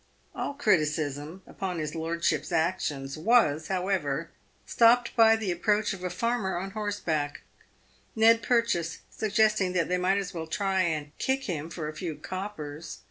[0.33, 4.31] All criticism upon his lordship's actions was, however,
[4.65, 7.41] stopped by the approach of a farmer on horseback,
[8.15, 12.15] Ned Purchase suggesting that they might as well try and" kick him" for a few
[12.15, 12.97] coppers.